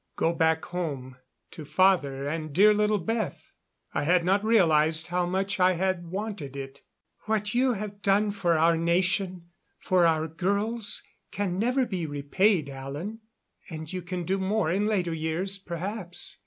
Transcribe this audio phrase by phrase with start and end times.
[0.15, 1.17] Go back home
[1.51, 3.51] to father and dear little Beth!
[3.93, 6.81] I had not realized how much I had wanted it.
[7.25, 13.19] "What you have done for our nation for our girls can never be repaid, Alan.
[13.69, 16.39] And you can do more in later years, perhaps.